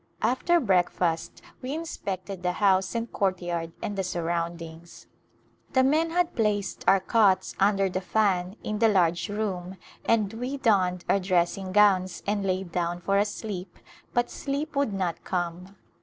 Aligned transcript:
After 0.23 0.59
breakfast 0.59 1.43
we 1.61 1.75
inspected 1.75 2.41
the 2.41 2.53
house 2.53 2.95
and 2.95 3.13
courtyard 3.13 3.71
and 3.83 3.95
the 3.95 4.03
surround 4.03 4.59
ings. 4.59 5.05
The 5.73 5.83
men 5.83 6.09
had 6.09 6.33
placed 6.35 6.83
our 6.87 6.99
cots 6.99 7.53
under 7.59 7.87
the 7.87 8.01
fan 8.01 8.55
in 8.63 8.79
the 8.79 8.87
large 8.87 9.29
room, 9.29 9.77
and 10.03 10.33
we 10.33 10.57
donned 10.57 11.05
our 11.07 11.19
dressing 11.19 11.71
gowns 11.71 12.23
and 12.25 12.43
lay 12.43 12.63
down 12.63 12.99
for 12.99 13.19
a 13.19 13.25
sleep 13.25 13.77
but 14.11 14.31
sleep 14.31 14.75
would 14.75 14.91
not 14.91 15.23
come. 15.23 15.75